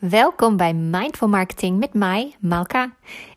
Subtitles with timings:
[0.00, 2.92] Welkom bij Mindful Marketing met mij, Malka.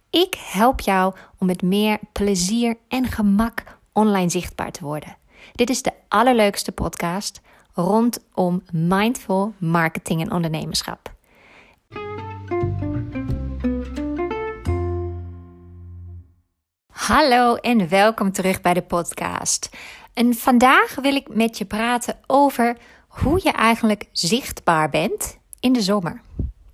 [0.10, 5.18] Ik help jou om met meer plezier en gemak online zichtbaar te worden.
[5.52, 7.42] Dit is de allerleukste podcast
[7.74, 11.14] rondom mindful marketing en ondernemerschap.
[16.92, 19.70] Hallo en welkom terug bij de podcast.
[20.14, 22.78] En vandaag wil ik met je praten over
[23.08, 26.22] hoe je eigenlijk zichtbaar bent in de zomer.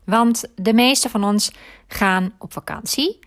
[0.10, 1.52] Want de meeste van ons
[1.88, 3.20] gaan op vakantie.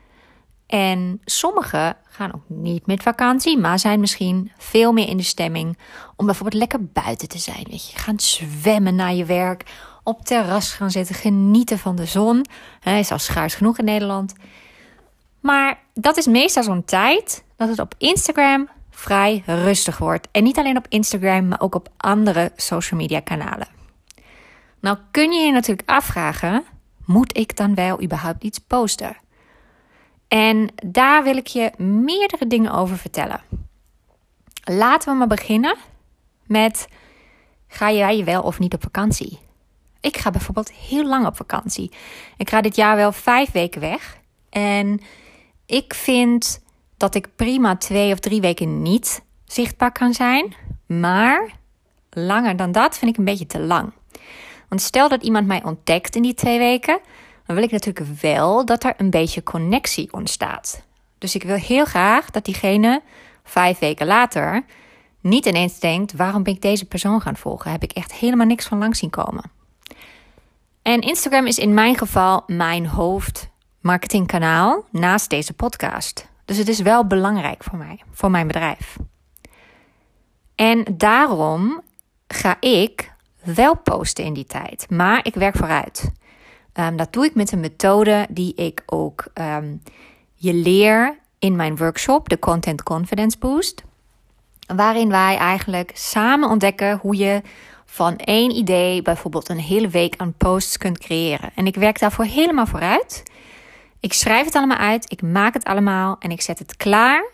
[0.67, 5.79] En sommigen gaan ook niet met vakantie, maar zijn misschien veel meer in de stemming
[6.17, 7.67] om bijvoorbeeld lekker buiten te zijn.
[7.71, 9.65] Weet je, gaan zwemmen naar je werk,
[10.03, 12.47] op terras gaan zitten, genieten van de zon.
[12.81, 14.35] Hij is al schaars genoeg in Nederland.
[15.41, 20.29] Maar dat is meestal zo'n tijd dat het op Instagram vrij rustig wordt.
[20.31, 23.69] En niet alleen op Instagram, maar ook op andere social media kanalen.
[24.81, 26.65] Nou kun je je natuurlijk afvragen,
[27.13, 29.17] moet ik dan wel überhaupt iets posten?
[30.29, 33.41] En daar wil ik je meerdere dingen over vertellen.
[34.65, 35.77] Laten we maar beginnen
[36.47, 36.89] met:
[37.69, 39.39] ga jij wel of niet op vakantie?
[40.01, 41.91] Ik ga bijvoorbeeld heel lang op vakantie.
[42.37, 44.19] Ik ga dit jaar wel vijf weken weg.
[44.51, 45.01] En
[45.67, 46.63] ik vind
[46.97, 50.55] dat ik prima twee of drie weken niet zichtbaar kan zijn.
[50.87, 51.51] Maar
[52.11, 53.93] langer dan dat vind ik een beetje te lang.
[54.73, 57.01] Want stel dat iemand mij ontdekt in die twee weken,
[57.47, 60.83] dan wil ik natuurlijk wel dat er een beetje connectie ontstaat.
[61.19, 63.03] Dus ik wil heel graag dat diegene
[63.45, 64.65] vijf weken later
[65.21, 67.71] niet ineens denkt: waarom ben ik deze persoon gaan volgen?
[67.71, 69.51] Heb ik echt helemaal niks van langs zien komen.
[70.83, 76.29] En Instagram is in mijn geval mijn hoofdmarketingkanaal naast deze podcast.
[76.45, 78.97] Dus het is wel belangrijk voor mij, voor mijn bedrijf.
[80.55, 81.83] En daarom
[82.27, 83.12] ga ik
[83.45, 84.87] wel posten in die tijd.
[84.91, 86.13] Maar ik werk vooruit.
[86.75, 89.83] Um, dat doe ik met een methode die ik ook um,
[90.35, 93.83] je leer in mijn workshop, de Content Confidence Boost.
[94.67, 97.43] Waarin wij eigenlijk samen ontdekken hoe je
[97.85, 101.51] van één idee bijvoorbeeld een hele week aan posts kunt creëren.
[101.55, 103.23] En ik werk daarvoor helemaal vooruit.
[104.01, 107.25] Ik schrijf het allemaal uit, ik maak het allemaal en ik zet het klaar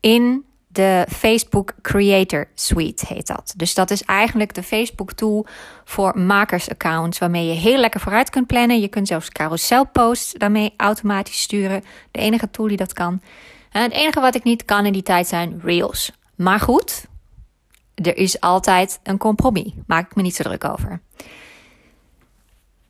[0.00, 0.44] in
[0.78, 3.54] de Facebook Creator Suite heet dat.
[3.56, 5.46] Dus dat is eigenlijk de Facebook tool
[5.84, 8.80] voor makersaccounts waarmee je heel lekker vooruit kunt plannen.
[8.80, 11.84] Je kunt zelfs carousel posts daarmee automatisch sturen.
[12.10, 13.20] De enige tool die dat kan.
[13.70, 16.12] En het enige wat ik niet kan in die tijd zijn reels.
[16.34, 17.06] Maar goed,
[17.94, 19.72] er is altijd een compromis.
[19.86, 21.00] Maak ik me niet zo druk over.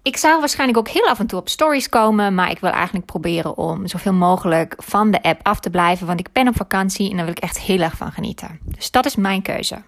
[0.09, 3.07] Ik zou waarschijnlijk ook heel af en toe op stories komen, maar ik wil eigenlijk
[3.07, 7.11] proberen om zoveel mogelijk van de app af te blijven, want ik ben op vakantie
[7.11, 8.59] en daar wil ik echt heel erg van genieten.
[8.65, 9.83] Dus dat is mijn keuze.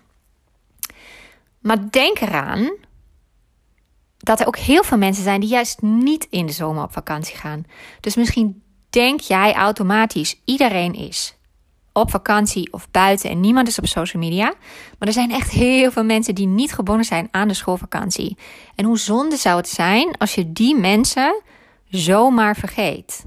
[1.59, 2.77] Maar denk eraan
[4.19, 7.37] dat er ook heel veel mensen zijn die juist niet in de zomer op vakantie
[7.37, 7.65] gaan.
[8.01, 11.37] Dus misschien denk jij automatisch iedereen is
[12.01, 14.53] op vakantie of buiten en niemand is op social media.
[14.99, 18.37] Maar er zijn echt heel veel mensen die niet gebonden zijn aan de schoolvakantie.
[18.75, 21.43] En hoe zonde zou het zijn als je die mensen
[21.89, 23.25] zomaar vergeet?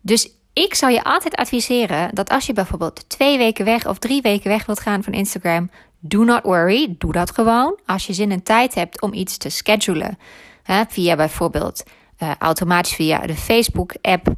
[0.00, 4.22] Dus ik zou je altijd adviseren dat als je bijvoorbeeld twee weken weg of drie
[4.22, 7.78] weken weg wilt gaan van Instagram, do not worry, doe dat gewoon.
[7.86, 10.18] Als je zin en tijd hebt om iets te schedulen,
[10.62, 11.82] hè, via bijvoorbeeld
[12.18, 14.34] uh, automatisch via de Facebook-app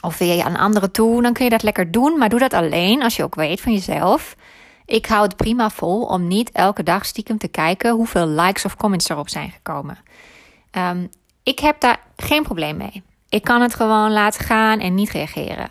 [0.00, 2.18] of via een andere tool, dan kun je dat lekker doen.
[2.18, 4.36] Maar doe dat alleen als je ook weet van jezelf.
[4.84, 8.76] Ik hou het prima vol om niet elke dag stiekem te kijken hoeveel likes of
[8.76, 9.98] comments erop zijn gekomen.
[10.72, 11.08] Um,
[11.42, 13.02] ik heb daar geen probleem mee.
[13.28, 15.68] Ik kan het gewoon laten gaan en niet reageren.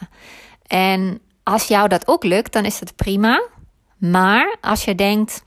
[0.68, 3.44] En als jou dat ook lukt, dan is dat prima.
[3.98, 5.44] Maar als je denkt,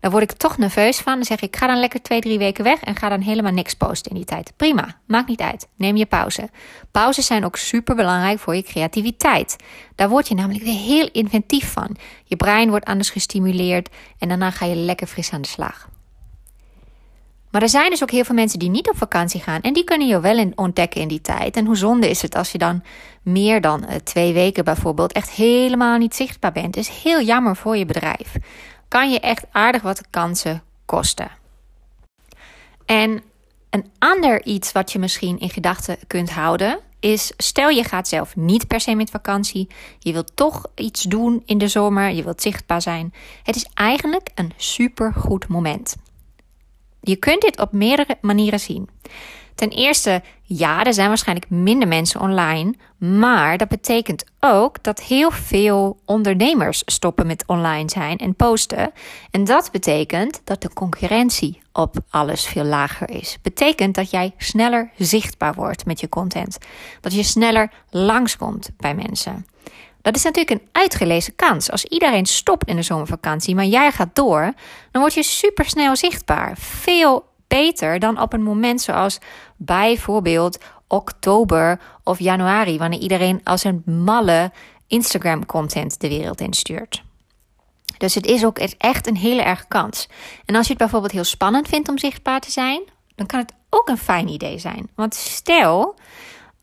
[0.00, 1.14] dan word ik toch nerveus van.
[1.14, 3.74] Dan zeg ik, ga dan lekker twee, drie weken weg en ga dan helemaal niks
[3.74, 4.52] posten in die tijd.
[4.56, 5.68] Prima, maakt niet uit.
[5.76, 6.48] Neem je pauze.
[6.90, 9.56] Pauzes zijn ook super belangrijk voor je creativiteit.
[9.94, 11.96] Daar word je namelijk weer heel inventief van.
[12.24, 15.88] Je brein wordt anders gestimuleerd en daarna ga je lekker fris aan de slag.
[17.50, 19.60] Maar er zijn dus ook heel veel mensen die niet op vakantie gaan.
[19.60, 21.56] En die kunnen je wel ontdekken in die tijd.
[21.56, 22.82] En hoe zonde is het als je dan
[23.22, 26.76] meer dan eh, twee weken bijvoorbeeld echt helemaal niet zichtbaar bent.
[26.76, 28.32] Is heel jammer voor je bedrijf
[28.88, 31.30] kan je echt aardig wat kansen kosten.
[32.86, 33.22] En
[33.70, 38.36] een ander iets wat je misschien in gedachten kunt houden is: stel je gaat zelf
[38.36, 39.68] niet per se met vakantie,
[39.98, 43.14] je wilt toch iets doen in de zomer, je wilt zichtbaar zijn.
[43.42, 45.96] Het is eigenlijk een supergoed moment.
[47.00, 48.88] Je kunt dit op meerdere manieren zien.
[49.56, 55.30] Ten eerste, ja, er zijn waarschijnlijk minder mensen online, maar dat betekent ook dat heel
[55.30, 58.92] veel ondernemers stoppen met online zijn en posten.
[59.30, 63.38] En dat betekent dat de concurrentie op alles veel lager is.
[63.42, 66.58] Betekent dat jij sneller zichtbaar wordt met je content.
[67.00, 69.46] Dat je sneller langskomt bij mensen.
[70.02, 71.70] Dat is natuurlijk een uitgelezen kans.
[71.70, 74.52] Als iedereen stopt in de zomervakantie, maar jij gaat door,
[74.90, 76.56] dan word je supersnel zichtbaar.
[76.58, 79.18] Veel beter dan op een moment zoals
[79.56, 80.58] bijvoorbeeld
[80.88, 84.52] oktober of januari, wanneer iedereen als een malle
[84.86, 87.02] Instagram-content de wereld instuurt.
[87.98, 90.08] Dus het is ook echt een hele erg kans.
[90.44, 92.82] En als je het bijvoorbeeld heel spannend vindt om zichtbaar te zijn,
[93.14, 94.88] dan kan het ook een fijn idee zijn.
[94.94, 95.94] Want stel,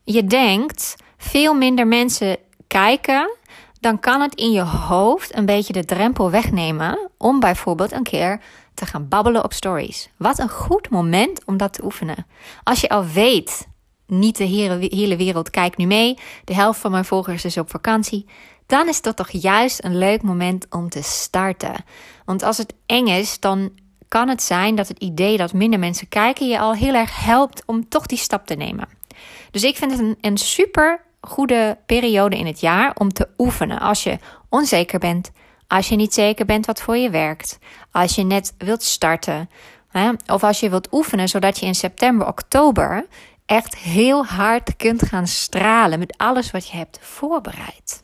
[0.04, 2.38] je denkt veel minder mensen
[2.68, 3.38] kijken,
[3.80, 8.42] dan kan het in je hoofd een beetje de drempel wegnemen om bijvoorbeeld een keer
[8.74, 10.10] te gaan babbelen op stories.
[10.18, 12.26] Wat een goed moment om dat te oefenen.
[12.64, 13.68] Als je al weet,
[14.08, 18.26] niet de hele, wereld kijkt nu mee, de helft van mijn volgers is op vakantie,
[18.66, 21.84] dan is dat toch juist een leuk moment om te starten.
[22.26, 23.72] Want als het eng is, dan
[24.08, 27.64] kan het zijn dat het idee dat minder mensen kijken je al heel erg helpt
[27.66, 28.88] om toch die stap te nemen.
[29.52, 33.80] Dus ik vind het een, een super goede periode in het jaar om te oefenen.
[33.80, 34.18] Als je
[34.50, 35.32] onzeker bent,
[35.74, 37.60] als je niet zeker bent wat voor je werkt,
[37.92, 39.50] als je net wilt starten,
[40.28, 43.06] of als je wilt oefenen zodat je in september, oktober
[43.46, 48.04] echt heel hard kunt gaan stralen met alles wat je hebt voorbereid.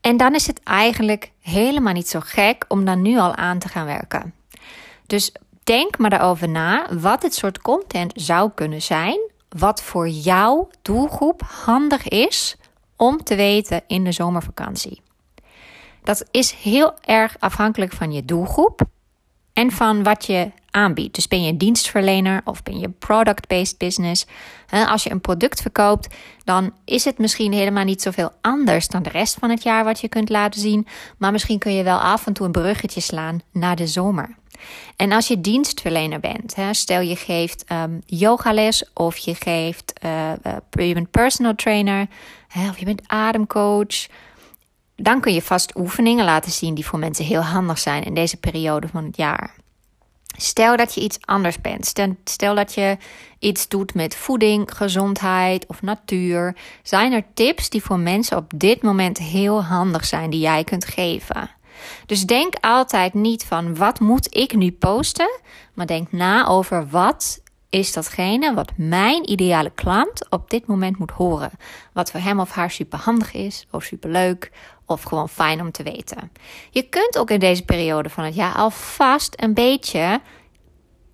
[0.00, 3.68] En dan is het eigenlijk helemaal niet zo gek om dan nu al aan te
[3.68, 4.34] gaan werken.
[5.06, 5.32] Dus
[5.64, 9.18] denk maar daarover na wat het soort content zou kunnen zijn
[9.48, 12.56] wat voor jouw doelgroep handig is
[12.96, 15.04] om te weten in de zomervakantie.
[16.06, 18.80] Dat is heel erg afhankelijk van je doelgroep
[19.52, 21.14] en van wat je aanbiedt.
[21.14, 24.26] Dus ben je een dienstverlener of ben je product-based business?
[24.70, 26.14] Als je een product verkoopt,
[26.44, 30.00] dan is het misschien helemaal niet zoveel anders dan de rest van het jaar wat
[30.00, 30.86] je kunt laten zien.
[31.18, 34.36] Maar misschien kun je wel af en toe een bruggetje slaan naar de zomer.
[34.96, 40.32] En als je dienstverlener bent, hè, stel je geeft um, yogales of je geeft, uh,
[40.70, 42.06] je bent personal trainer
[42.48, 44.06] hè, of je bent ademcoach,
[44.96, 48.36] dan kun je vast oefeningen laten zien die voor mensen heel handig zijn in deze
[48.36, 49.54] periode van het jaar.
[50.38, 51.94] Stel dat je iets anders bent.
[52.24, 52.96] Stel dat je
[53.38, 56.56] iets doet met voeding, gezondheid of natuur.
[56.82, 60.84] Zijn er tips die voor mensen op dit moment heel handig zijn die jij kunt
[60.84, 61.50] geven?
[62.06, 65.40] Dus denk altijd niet van wat moet ik nu posten,
[65.74, 67.40] maar denk na over wat
[67.70, 71.50] is datgene wat mijn ideale klant op dit moment moet horen.
[71.92, 74.50] Wat voor hem of haar super handig is, of super leuk,
[74.86, 76.32] of gewoon fijn om te weten.
[76.70, 80.20] Je kunt ook in deze periode van het jaar alvast een beetje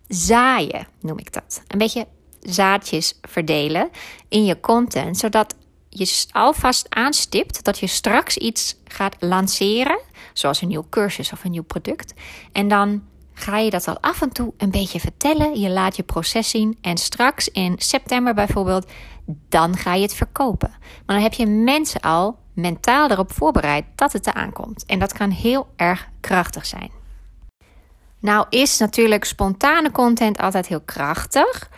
[0.08, 1.62] zaaien, noem ik dat.
[1.66, 2.06] Een beetje
[2.40, 3.90] zaadjes verdelen
[4.28, 5.54] in je content, zodat
[5.88, 10.00] je alvast aanstipt dat je straks iets gaat lanceren,
[10.32, 12.14] zoals een nieuw cursus of een nieuw product.
[12.52, 13.02] En dan
[13.34, 15.60] ga je dat al af en toe een beetje vertellen.
[15.60, 18.90] Je laat je proces zien en straks in september bijvoorbeeld,
[19.48, 20.70] dan ga je het verkopen.
[20.80, 24.84] Maar dan heb je mensen al mentaal erop voorbereid dat het eraan komt.
[24.86, 26.90] En dat kan heel erg krachtig zijn.
[28.18, 31.70] Nou is natuurlijk spontane content altijd heel krachtig.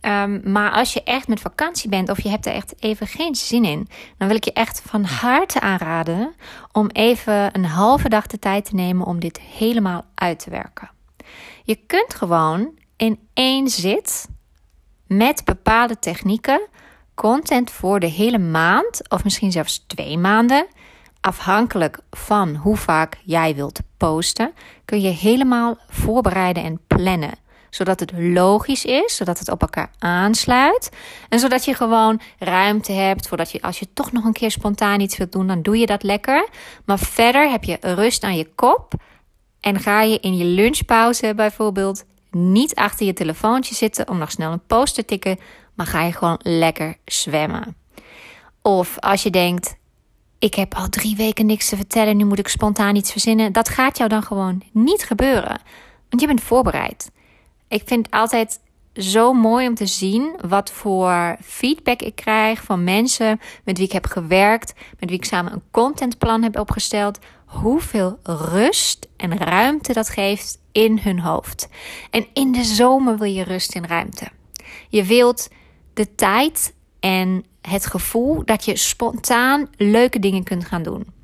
[0.00, 3.34] Ehm, maar als je echt met vakantie bent of je hebt er echt even geen
[3.34, 3.88] zin in,
[4.18, 6.34] dan wil ik je echt van harte aanraden
[6.72, 10.90] om even een halve dag de tijd te nemen om dit helemaal uit te werken.
[11.64, 14.28] Je kunt gewoon in één zit
[15.06, 16.60] met bepaalde technieken
[17.14, 20.66] content voor de hele maand of misschien zelfs twee maanden,
[21.20, 24.52] afhankelijk van hoe vaak jij wilt posten,
[24.84, 27.34] kun je helemaal voorbereiden en plannen
[27.70, 30.90] zodat het logisch is, zodat het op elkaar aansluit.
[31.28, 35.00] En zodat je gewoon ruimte hebt, voordat je als je toch nog een keer spontaan
[35.00, 36.48] iets wilt doen, dan doe je dat lekker.
[36.84, 38.94] Maar verder heb je rust aan je kop
[39.60, 44.52] en ga je in je lunchpauze bijvoorbeeld niet achter je telefoontje zitten om nog snel
[44.52, 45.38] een post te tikken,
[45.74, 47.76] maar ga je gewoon lekker zwemmen.
[48.62, 49.76] Of als je denkt,
[50.38, 53.52] ik heb al drie weken niks te vertellen, nu moet ik spontaan iets verzinnen.
[53.52, 55.60] Dat gaat jou dan gewoon niet gebeuren.
[56.08, 57.10] Want je bent voorbereid.
[57.70, 58.60] Ik vind het altijd
[58.94, 63.92] zo mooi om te zien wat voor feedback ik krijg van mensen met wie ik
[63.92, 67.18] heb gewerkt, met wie ik samen een contentplan heb opgesteld.
[67.46, 71.68] Hoeveel rust en ruimte dat geeft in hun hoofd.
[72.10, 74.28] En in de zomer wil je rust en ruimte.
[74.88, 75.48] Je wilt
[75.94, 81.19] de tijd en het gevoel dat je spontaan leuke dingen kunt gaan doen.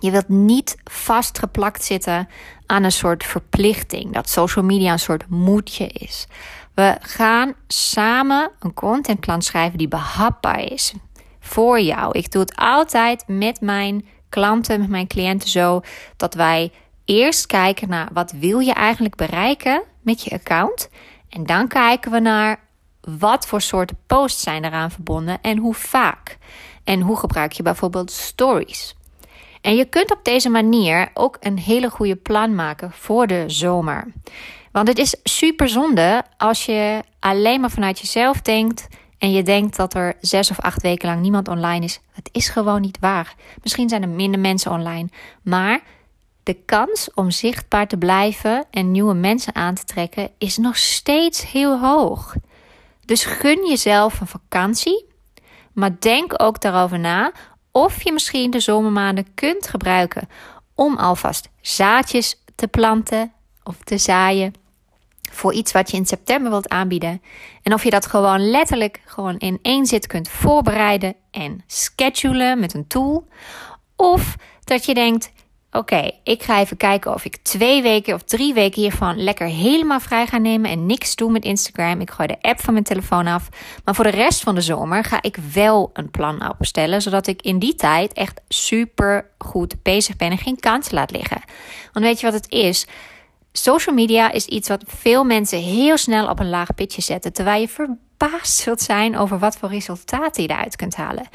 [0.00, 2.28] Je wilt niet vastgeplakt zitten
[2.66, 4.12] aan een soort verplichting.
[4.12, 6.26] Dat social media een soort moedje is.
[6.74, 10.92] We gaan samen een contentplan schrijven die behapbaar is
[11.40, 12.18] voor jou.
[12.18, 15.80] Ik doe het altijd met mijn klanten, met mijn cliënten zo
[16.16, 16.72] dat wij
[17.04, 20.88] eerst kijken naar wat wil je eigenlijk bereiken met je account
[21.28, 22.60] en dan kijken we naar
[23.00, 26.38] wat voor soorten posts zijn eraan verbonden en hoe vaak.
[26.84, 28.96] En hoe gebruik je bijvoorbeeld stories.
[29.62, 34.12] En je kunt op deze manier ook een hele goede plan maken voor de zomer.
[34.72, 38.88] Want het is super zonde als je alleen maar vanuit jezelf denkt
[39.18, 42.00] en je denkt dat er zes of acht weken lang niemand online is.
[42.12, 43.34] Het is gewoon niet waar.
[43.62, 45.08] Misschien zijn er minder mensen online,
[45.42, 45.80] maar
[46.42, 51.50] de kans om zichtbaar te blijven en nieuwe mensen aan te trekken is nog steeds
[51.50, 52.34] heel hoog.
[53.04, 55.04] Dus gun jezelf een vakantie,
[55.72, 57.32] maar denk ook daarover na
[57.72, 60.28] of je misschien de zomermaanden kunt gebruiken
[60.74, 64.54] om alvast zaadjes te planten of te zaaien
[65.32, 67.22] voor iets wat je in september wilt aanbieden.
[67.62, 72.74] En of je dat gewoon letterlijk gewoon in één zit kunt voorbereiden en schedulen met
[72.74, 73.28] een tool.
[73.96, 75.32] Of dat je denkt,
[75.74, 80.00] Oké, ik ga even kijken of ik twee weken of drie weken hiervan lekker helemaal
[80.00, 82.00] vrij ga nemen en niks doe met Instagram.
[82.00, 83.48] Ik gooi de app van mijn telefoon af.
[83.84, 87.42] Maar voor de rest van de zomer ga ik wel een plan opstellen, zodat ik
[87.42, 91.42] in die tijd echt super goed bezig ben en geen kans laat liggen.
[91.92, 92.86] Want weet je wat het is?
[93.52, 97.60] Social media is iets wat veel mensen heel snel op een laag pitje zetten, terwijl
[97.60, 101.28] je verbaasd zult zijn over wat voor resultaten je eruit kunt halen.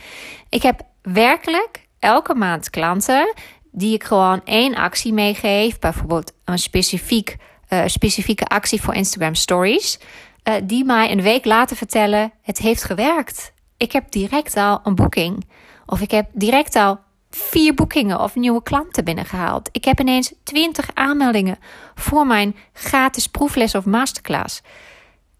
[0.50, 3.34] Ik heb werkelijk elke maand klanten
[3.77, 5.79] die ik gewoon één actie meegeef.
[5.79, 7.36] Bijvoorbeeld een specifiek,
[7.69, 10.00] uh, specifieke actie voor Instagram Stories.
[10.43, 13.53] Uh, die mij een week later vertellen: het heeft gewerkt.
[13.77, 15.46] Ik heb direct al een boeking.
[15.86, 19.69] Of ik heb direct al vier boekingen of nieuwe klanten binnengehaald.
[19.72, 21.57] Ik heb ineens 20 aanmeldingen
[21.96, 24.62] voor mijn gratis proefles of masterclass.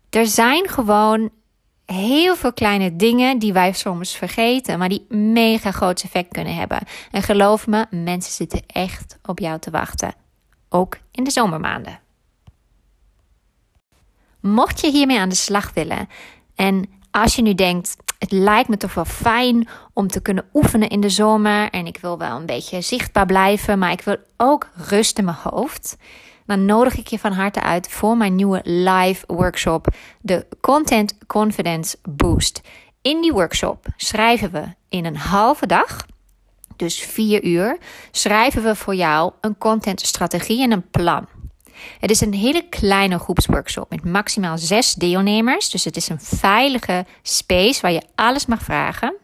[0.10, 1.30] Er zijn gewoon
[1.96, 6.80] heel veel kleine dingen die wij soms vergeten, maar die mega groot effect kunnen hebben.
[7.12, 10.14] En geloof me, mensen zitten echt op jou te wachten.
[10.70, 12.00] Ook in de zomermaanden.
[14.40, 16.10] Mocht je hiermee aan de slag willen
[16.56, 20.90] en als je nu denkt, het lijkt me toch wel fijn om te kunnen oefenen
[20.90, 24.70] in de zomer en ik wil wel een beetje zichtbaar blijven, maar ik wil ook
[24.76, 25.98] rust in mijn hoofd
[26.48, 29.88] dan nodig ik je van harte uit voor mijn nieuwe live workshop,
[30.22, 32.62] de Content Confidence Boost.
[33.02, 36.06] In die workshop schrijven we in een halve dag,
[36.76, 37.78] dus vier uur,
[38.12, 41.28] schrijven we voor jou een contentstrategie en een plan.
[42.00, 45.70] Het is een hele kleine groepsworkshop met maximaal zes deelnemers.
[45.70, 49.16] Dus het is een veilige space waar je alles mag vragen.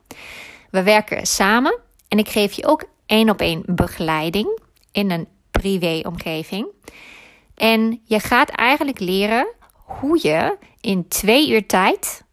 [0.72, 4.60] We werken samen en ik geef je ook één op één begeleiding
[4.92, 5.28] in een
[5.64, 6.68] privé-omgeving.
[7.56, 12.24] En je gaat eigenlijk leren hoe je in twee uur tijd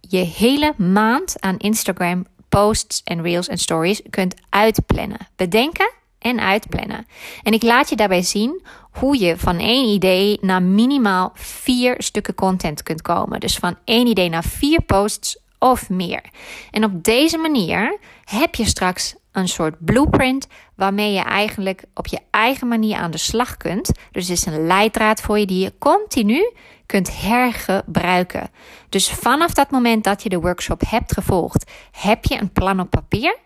[0.00, 5.28] je hele maand aan Instagram posts en reels en stories kunt uitplannen.
[5.36, 7.06] Bedenken en uitplannen.
[7.42, 12.34] En ik laat je daarbij zien hoe je van één idee naar minimaal vier stukken
[12.34, 13.40] content kunt komen.
[13.40, 16.22] Dus van één idee naar vier posts of meer.
[16.70, 22.18] En op deze manier heb je straks een soort blueprint waarmee je eigenlijk op je
[22.30, 23.92] eigen manier aan de slag kunt.
[24.10, 26.52] Dus het is een leidraad voor je die je continu
[26.86, 28.50] kunt hergebruiken.
[28.88, 32.90] Dus vanaf dat moment dat je de workshop hebt gevolgd, heb je een plan op
[32.90, 33.36] papier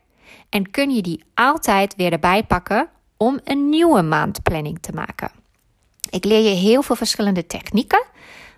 [0.48, 5.30] en kun je die altijd weer erbij pakken om een nieuwe maandplanning te maken.
[6.10, 8.06] Ik leer je heel veel verschillende technieken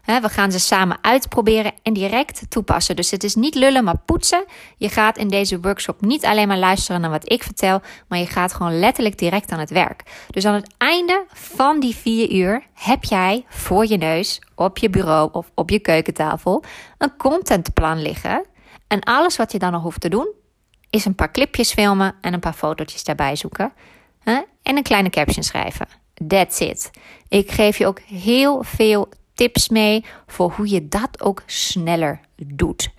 [0.05, 2.97] we gaan ze samen uitproberen en direct toepassen.
[2.97, 4.45] Dus het is niet lullen, maar poetsen.
[4.77, 8.27] Je gaat in deze workshop niet alleen maar luisteren naar wat ik vertel, maar je
[8.27, 10.03] gaat gewoon letterlijk direct aan het werk.
[10.31, 14.91] Dus aan het einde van die vier uur heb jij voor je neus, op je
[14.91, 16.65] bureau of op je keukentafel
[16.99, 18.45] een contentplan liggen.
[18.87, 20.29] En alles wat je dan nog hoeft te doen,
[20.91, 23.73] is een paar clipjes filmen en een paar fotootjes daarbij zoeken.
[24.63, 25.87] En een kleine caption schrijven.
[26.29, 26.91] That's it.
[27.29, 29.09] Ik geef je ook heel veel
[29.41, 32.91] tips mee voor hoe je dat ook sneller doet.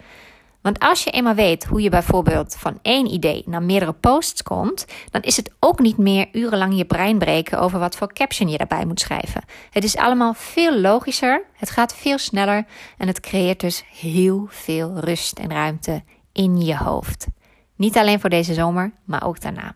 [0.62, 4.86] Want als je eenmaal weet hoe je bijvoorbeeld van één idee naar meerdere posts komt,
[5.10, 8.58] dan is het ook niet meer urenlang je brein breken over wat voor caption je
[8.58, 9.44] daarbij moet schrijven.
[9.70, 12.66] Het is allemaal veel logischer, het gaat veel sneller
[12.98, 17.28] en het creëert dus heel veel rust en ruimte in je hoofd.
[17.76, 19.76] Niet alleen voor deze zomer, maar ook daarna.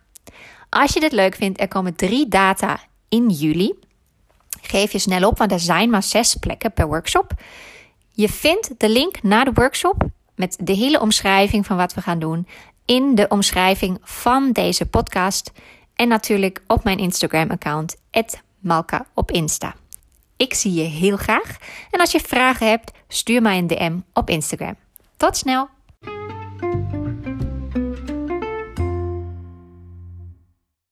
[0.70, 2.80] Als je dit leuk vindt, er komen drie data
[3.10, 3.74] in juli.
[4.68, 7.32] Geef je snel op, want er zijn maar zes plekken per workshop.
[8.12, 10.04] Je vindt de link naar de workshop
[10.36, 12.48] met de hele omschrijving van wat we gaan doen
[12.86, 15.52] in de omschrijving van deze podcast.
[15.96, 17.96] En natuurlijk op mijn Instagram-account,
[18.60, 19.76] Malka op Insta.
[20.38, 21.58] Ik zie je heel graag.
[21.92, 24.76] En als je vragen hebt, stuur mij een DM op Instagram.
[25.18, 25.75] Tot snel!